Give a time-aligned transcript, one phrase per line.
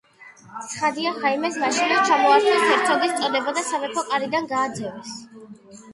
[0.69, 5.13] ცხადია ხაიმეს მაშინვე ჩამოართვეს ჰერცოგის წოდება და სამეფო კარიდან გააძევეს.